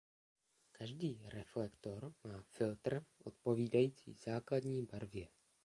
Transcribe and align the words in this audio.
Každý 0.71 1.21
reflektor 1.27 2.13
má 2.23 2.41
filtr 2.41 3.03
odpovídající 3.23 4.13
základní 4.13 4.83
barvě. 4.85 5.27